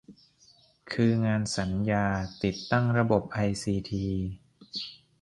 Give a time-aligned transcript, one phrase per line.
[0.93, 2.05] คืองานสัญญา
[2.43, 4.07] ติดตั้งระบบไอซีที